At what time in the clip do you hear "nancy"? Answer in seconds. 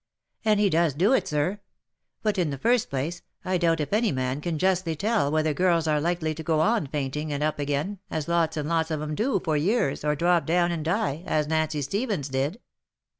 11.45-11.83